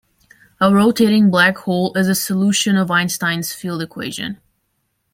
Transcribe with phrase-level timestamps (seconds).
[0.59, 4.39] A rotating black hole is a solution of Einstein's field equation.